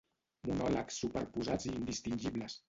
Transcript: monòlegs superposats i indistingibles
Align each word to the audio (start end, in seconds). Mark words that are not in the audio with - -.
monòlegs 0.51 0.97
superposats 1.03 1.69
i 1.69 1.75
indistingibles 1.81 2.59